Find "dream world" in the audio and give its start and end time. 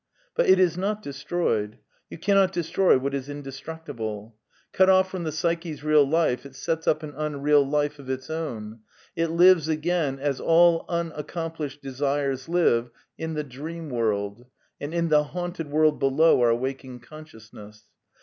13.43-14.47